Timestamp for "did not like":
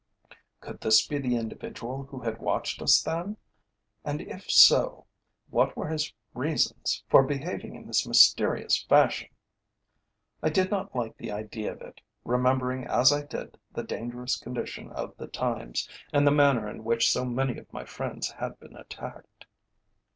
10.49-11.15